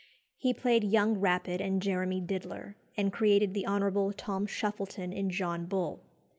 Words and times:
He 0.35 0.51
played 0.51 0.83
Young 0.83 1.19
Rapid 1.19 1.61
and 1.61 1.79
Jeremy 1.79 2.21
Diddler, 2.21 2.75
and 2.97 3.13
created 3.13 3.53
the 3.53 3.67
Hon. 3.67 4.11
Tom 4.13 4.47
Shuffleton 4.47 5.13
in 5.13 5.29
"John 5.29 5.67
Bull." 5.67 5.99